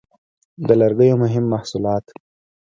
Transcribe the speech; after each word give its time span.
د 0.67 0.69
لرګیو 0.81 1.21
مهم 1.23 1.45
محصولات: 1.53 2.05